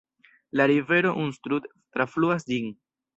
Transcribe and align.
La 0.61 0.65
rivero 0.69 1.11
Unstrut 1.25 1.67
trafluas 1.99 2.47
ĝin. 2.49 2.73